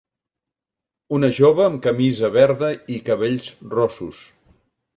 Una 1.17 1.29
jove 1.41 1.65
amb 1.67 1.83
camisa 1.85 2.33
verda 2.39 2.73
i 2.97 2.99
cabells 3.11 3.53
rossos. 3.77 4.27